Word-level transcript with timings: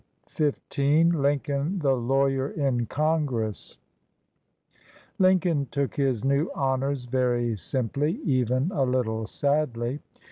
147 0.35 1.11
XV 1.11 1.15
LINCOLN 1.15 1.77
THE 1.77 1.95
LAWYER 1.95 2.49
IN 2.53 2.87
CONGRESS 2.87 3.77
LINCOLN 5.19 5.67
took 5.69 5.93
his 5.95 6.25
new 6.25 6.49
honors 6.55 7.05
very 7.05 7.55
simply, 7.55 8.13
J 8.13 8.19
even 8.21 8.71
a 8.73 8.81
little 8.83 9.27
sadly. 9.27 9.99